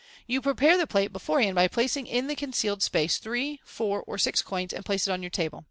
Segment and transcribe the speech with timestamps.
[0.25, 4.05] You pre pare the plate beforehand by placing in the concealed space three, four, Fig.
[4.05, 4.05] 80.
[4.11, 5.59] or six coins, and place it on your table.